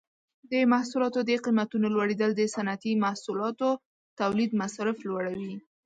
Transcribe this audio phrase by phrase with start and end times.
[0.51, 3.69] د محصولاتو د قیمتونو لوړیدل د صنعتي محصولاتو
[4.19, 5.55] تولید مصارف لوړوي.